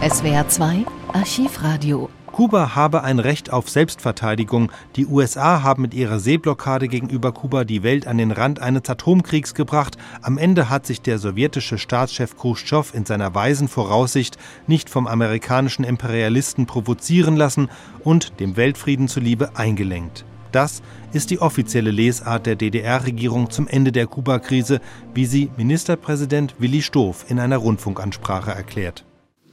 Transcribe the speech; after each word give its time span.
SWR 0.00 0.46
2 0.46 0.86
Archivradio 1.12 2.08
Kuba 2.30 2.76
habe 2.76 3.02
ein 3.02 3.18
Recht 3.18 3.52
auf 3.52 3.68
Selbstverteidigung. 3.68 4.70
Die 4.94 5.06
USA 5.06 5.64
haben 5.64 5.82
mit 5.82 5.92
ihrer 5.92 6.20
Seeblockade 6.20 6.86
gegenüber 6.86 7.32
Kuba 7.32 7.64
die 7.64 7.82
Welt 7.82 8.06
an 8.06 8.16
den 8.16 8.30
Rand 8.30 8.60
eines 8.60 8.88
Atomkriegs 8.88 9.54
gebracht. 9.54 9.98
Am 10.22 10.38
Ende 10.38 10.70
hat 10.70 10.86
sich 10.86 11.02
der 11.02 11.18
sowjetische 11.18 11.78
Staatschef 11.78 12.36
Khrushchev 12.36 12.96
in 12.96 13.06
seiner 13.06 13.34
weisen 13.34 13.66
Voraussicht 13.66 14.38
nicht 14.68 14.88
vom 14.88 15.08
amerikanischen 15.08 15.84
Imperialisten 15.84 16.66
provozieren 16.66 17.34
lassen 17.34 17.68
und 18.04 18.38
dem 18.38 18.56
Weltfrieden 18.56 19.08
zuliebe 19.08 19.56
eingelenkt. 19.56 20.24
Das 20.52 20.80
ist 21.12 21.30
die 21.30 21.40
offizielle 21.40 21.90
Lesart 21.90 22.46
der 22.46 22.54
DDR-Regierung 22.54 23.50
zum 23.50 23.66
Ende 23.66 23.90
der 23.90 24.06
Kuba-Krise, 24.06 24.80
wie 25.12 25.26
sie 25.26 25.50
Ministerpräsident 25.56 26.54
Willi 26.60 26.82
Stoff 26.82 27.28
in 27.28 27.40
einer 27.40 27.56
Rundfunkansprache 27.56 28.52
erklärt. 28.52 29.07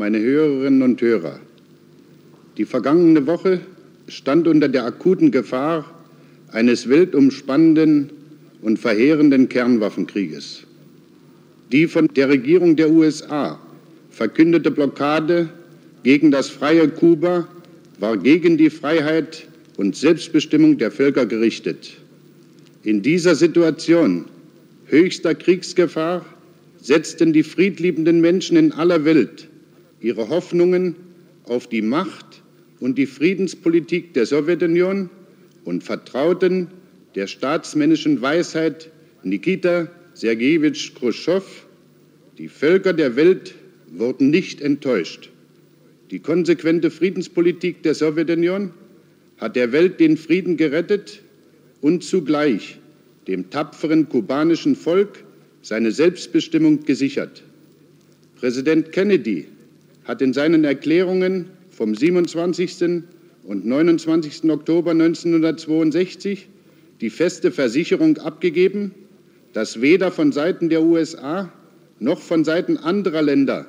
Meine 0.00 0.18
Hörerinnen 0.18 0.80
und 0.80 1.02
Hörer, 1.02 1.40
die 2.56 2.64
vergangene 2.64 3.26
Woche 3.26 3.60
stand 4.08 4.48
unter 4.48 4.66
der 4.66 4.86
akuten 4.86 5.30
Gefahr 5.30 5.84
eines 6.52 6.88
weltumspannenden 6.88 8.08
und 8.62 8.78
verheerenden 8.78 9.50
Kernwaffenkrieges. 9.50 10.62
Die 11.70 11.86
von 11.86 12.08
der 12.16 12.30
Regierung 12.30 12.76
der 12.76 12.90
USA 12.90 13.60
verkündete 14.08 14.70
Blockade 14.70 15.50
gegen 16.02 16.30
das 16.30 16.48
freie 16.48 16.88
Kuba 16.88 17.46
war 17.98 18.16
gegen 18.16 18.56
die 18.56 18.70
Freiheit 18.70 19.46
und 19.76 19.96
Selbstbestimmung 19.96 20.78
der 20.78 20.92
Völker 20.92 21.26
gerichtet. 21.26 21.98
In 22.84 23.02
dieser 23.02 23.34
Situation 23.34 24.24
höchster 24.86 25.34
Kriegsgefahr 25.34 26.24
setzten 26.80 27.34
die 27.34 27.42
friedliebenden 27.42 28.22
Menschen 28.22 28.56
in 28.56 28.72
aller 28.72 29.04
Welt 29.04 29.49
ihre 30.00 30.28
Hoffnungen 30.28 30.96
auf 31.44 31.66
die 31.66 31.82
Macht 31.82 32.42
und 32.80 32.96
die 32.96 33.06
Friedenspolitik 33.06 34.14
der 34.14 34.26
Sowjetunion 34.26 35.10
und 35.64 35.84
vertrauten 35.84 36.68
der 37.14 37.26
staatsmännischen 37.26 38.22
Weisheit 38.22 38.90
Nikita 39.22 39.88
Sergejewitsch 40.14 40.94
Khrushchev. 40.94 41.44
Die 42.38 42.48
Völker 42.48 42.92
der 42.92 43.16
Welt 43.16 43.54
wurden 43.90 44.30
nicht 44.30 44.60
enttäuscht. 44.60 45.30
Die 46.10 46.20
konsequente 46.20 46.90
Friedenspolitik 46.90 47.82
der 47.82 47.94
Sowjetunion 47.94 48.72
hat 49.36 49.56
der 49.56 49.72
Welt 49.72 50.00
den 50.00 50.16
Frieden 50.16 50.56
gerettet 50.56 51.22
und 51.80 52.02
zugleich 52.02 52.78
dem 53.28 53.50
tapferen 53.50 54.08
kubanischen 54.08 54.76
Volk 54.76 55.24
seine 55.62 55.92
Selbstbestimmung 55.92 56.84
gesichert. 56.84 57.42
Präsident 58.36 58.92
Kennedy 58.92 59.46
hat 60.10 60.20
in 60.22 60.32
seinen 60.32 60.64
Erklärungen 60.64 61.50
vom 61.70 61.94
27. 61.94 63.04
und 63.44 63.64
29. 63.64 64.50
Oktober 64.50 64.90
1962 64.90 66.48
die 67.00 67.10
feste 67.10 67.52
Versicherung 67.52 68.18
abgegeben, 68.18 68.92
dass 69.52 69.80
weder 69.80 70.10
von 70.10 70.32
Seiten 70.32 70.68
der 70.68 70.82
USA 70.82 71.52
noch 72.00 72.18
von 72.18 72.42
Seiten 72.44 72.76
anderer 72.76 73.22
Länder 73.22 73.68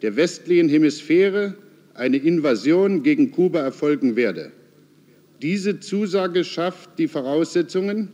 der 0.00 0.14
westlichen 0.14 0.68
Hemisphäre 0.68 1.56
eine 1.94 2.18
Invasion 2.18 3.02
gegen 3.02 3.32
Kuba 3.32 3.58
erfolgen 3.58 4.14
werde. 4.14 4.52
Diese 5.42 5.80
Zusage 5.80 6.44
schafft 6.44 7.00
die 7.00 7.08
Voraussetzungen, 7.08 8.10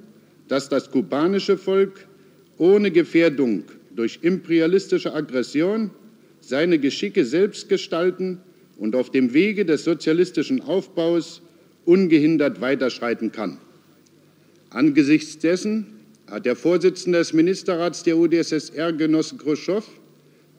dass 0.49 0.71
das 0.71 0.91
kubanische 0.91 1.59
Volk 1.59 2.07
ohne 2.57 2.91
Gefährdung 2.91 3.65
durch 3.95 4.21
imperialistische 4.23 5.13
Aggression 5.13 5.91
seine 6.49 6.79
Geschicke 6.79 7.25
selbst 7.25 7.69
gestalten 7.69 8.41
und 8.79 8.95
auf 8.95 9.11
dem 9.11 9.35
Wege 9.35 9.65
des 9.65 9.85
sozialistischen 9.85 10.61
Aufbaus 10.61 11.43
ungehindert 11.85 12.61
weiterschreiten 12.61 13.33
kann. 13.33 13.59
Angesichts 14.71 15.39
dessen 15.39 15.87
hat 16.29 16.47
der 16.47 16.57
Vorsitzende 16.57 17.19
des 17.19 17.33
Ministerrats 17.33 18.03
der 18.03 18.17
UdSSR, 18.17 18.93
Genosse 18.93 19.37
Khrushchev, 19.37 19.87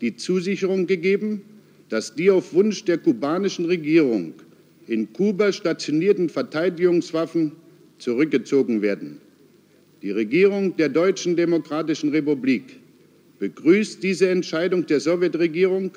die 0.02 0.16
Zusicherung 0.16 0.88
gegeben, 0.88 1.42
dass 1.90 2.16
die 2.16 2.32
auf 2.32 2.54
Wunsch 2.54 2.84
der 2.84 2.98
kubanischen 2.98 3.66
Regierung 3.66 4.34
in 4.88 5.12
Kuba 5.14 5.52
stationierten 5.52 6.30
Verteidigungswaffen 6.30 7.54
zurückgezogen 7.98 8.82
werden. 8.82 9.20
Die 10.02 10.12
Regierung 10.12 10.76
der 10.78 10.90
Deutschen 10.90 11.36
Demokratischen 11.36 12.10
Republik 12.10 12.78
begrüßt 13.40 14.02
diese 14.02 14.30
Entscheidung 14.30 14.86
der 14.86 15.00
Sowjetregierung 15.00 15.92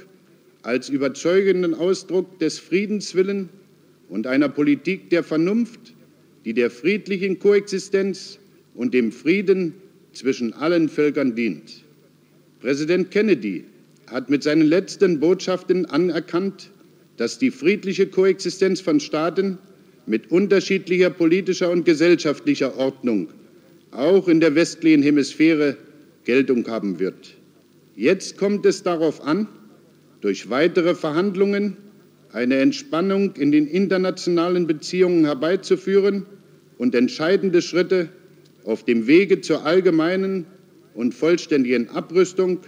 als 0.62 0.88
überzeugenden 0.88 1.74
Ausdruck 1.74 2.38
des 2.38 2.58
Friedenswillen 2.58 3.48
und 4.08 4.26
einer 4.26 4.48
Politik 4.48 5.10
der 5.10 5.22
Vernunft, 5.22 5.94
die 6.44 6.54
der 6.54 6.70
friedlichen 6.70 7.38
Koexistenz 7.38 8.38
und 8.74 8.92
dem 8.92 9.12
Frieden 9.12 9.74
zwischen 10.12 10.52
allen 10.52 10.88
Völkern 10.88 11.34
dient. 11.34 11.84
Präsident 12.60 13.10
Kennedy 13.10 13.64
hat 14.06 14.28
mit 14.28 14.42
seinen 14.42 14.66
letzten 14.66 15.20
Botschaften 15.20 15.86
anerkannt, 15.86 16.70
dass 17.16 17.38
die 17.38 17.50
friedliche 17.50 18.06
Koexistenz 18.06 18.80
von 18.80 19.00
Staaten 19.00 19.58
mit 20.06 20.30
unterschiedlicher 20.30 21.10
politischer 21.10 21.70
und 21.70 21.84
gesellschaftlicher 21.84 22.76
Ordnung 22.76 23.28
auch 23.92 24.28
in 24.28 24.40
der 24.40 24.54
westlichen 24.54 25.02
Hemisphäre 25.02 25.76
Geltung 26.24 26.66
haben 26.68 26.98
wird. 26.98 27.36
Jetzt 27.96 28.36
kommt 28.38 28.66
es 28.66 28.82
darauf 28.82 29.22
an, 29.22 29.48
durch 30.20 30.50
weitere 30.50 30.94
Verhandlungen 30.94 31.76
eine 32.32 32.56
Entspannung 32.56 33.34
in 33.36 33.50
den 33.50 33.66
internationalen 33.66 34.66
Beziehungen 34.66 35.24
herbeizuführen 35.24 36.26
und 36.78 36.94
entscheidende 36.94 37.62
Schritte 37.62 38.08
auf 38.64 38.84
dem 38.84 39.06
Wege 39.06 39.40
zur 39.40 39.64
allgemeinen 39.64 40.46
und 40.94 41.14
vollständigen 41.14 41.88
Abrüstung, 41.90 42.60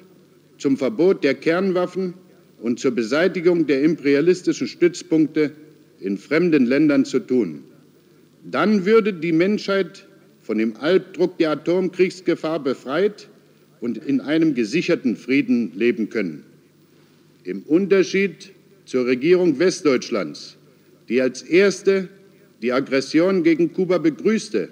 zum 0.58 0.76
Verbot 0.76 1.22
der 1.24 1.34
Kernwaffen 1.34 2.14
und 2.60 2.80
zur 2.80 2.92
Beseitigung 2.92 3.66
der 3.66 3.82
imperialistischen 3.82 4.68
Stützpunkte 4.68 5.52
in 6.00 6.18
fremden 6.18 6.66
Ländern 6.66 7.04
zu 7.04 7.20
tun. 7.20 7.64
Dann 8.44 8.86
würde 8.86 9.12
die 9.12 9.32
Menschheit 9.32 10.06
von 10.40 10.58
dem 10.58 10.76
Albdruck 10.76 11.38
der 11.38 11.52
Atomkriegsgefahr 11.52 12.62
befreit 12.62 13.28
und 13.82 13.98
in 13.98 14.20
einem 14.20 14.54
gesicherten 14.54 15.16
Frieden 15.16 15.72
leben 15.74 16.08
können. 16.08 16.44
Im 17.42 17.62
Unterschied 17.64 18.52
zur 18.86 19.06
Regierung 19.06 19.58
Westdeutschlands, 19.58 20.56
die 21.08 21.20
als 21.20 21.42
erste 21.42 22.08
die 22.62 22.72
Aggression 22.72 23.42
gegen 23.42 23.72
Kuba 23.72 23.98
begrüßte, 23.98 24.68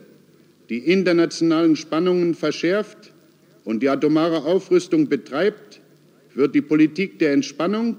die 0.68 0.78
internationalen 0.78 1.74
Spannungen 1.74 2.34
verschärft 2.34 3.12
und 3.64 3.82
die 3.82 3.88
atomare 3.88 4.44
Aufrüstung 4.44 5.08
betreibt, 5.08 5.80
wird 6.34 6.54
die 6.54 6.62
Politik 6.62 7.18
der 7.18 7.32
Entspannung, 7.32 7.96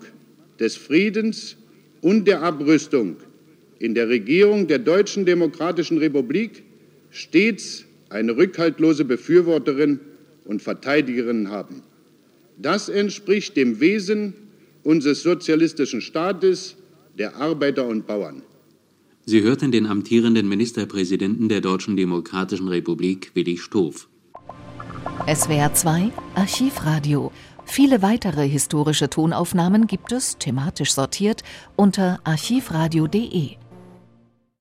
des 0.61 0.77
Friedens 0.77 1.57
und 2.01 2.27
der 2.27 2.41
Abrüstung 2.41 3.17
in 3.79 3.95
der 3.95 4.07
Regierung 4.07 4.67
der 4.67 4.79
Deutschen 4.79 5.25
Demokratischen 5.25 5.97
Republik 5.97 6.63
stets 7.09 7.83
eine 8.09 8.37
rückhaltlose 8.37 9.03
Befürworterin 9.03 9.99
und 10.51 10.61
Verteidigerin 10.61 11.49
haben. 11.49 11.81
Das 12.57 12.89
entspricht 12.89 13.57
dem 13.57 13.79
Wesen 13.79 14.33
unseres 14.83 15.23
sozialistischen 15.23 16.01
Staates, 16.01 16.75
der 17.17 17.35
Arbeiter 17.37 17.87
und 17.87 18.05
Bauern. 18.05 18.43
Sie 19.25 19.41
hörten 19.41 19.71
den 19.71 19.85
amtierenden 19.85 20.47
Ministerpräsidenten 20.47 21.49
der 21.49 21.61
Deutschen 21.61 21.95
Demokratischen 21.95 22.67
Republik, 22.67 23.31
Willi 23.33 23.57
Stoff. 23.57 24.07
SWR 25.27 25.73
2 25.73 26.11
Archivradio 26.35 27.31
Viele 27.65 28.01
weitere 28.01 28.47
historische 28.47 29.09
Tonaufnahmen 29.09 29.87
gibt 29.87 30.11
es, 30.11 30.37
thematisch 30.37 30.93
sortiert, 30.93 31.43
unter 31.75 32.19
archivradio.de. 32.23 33.51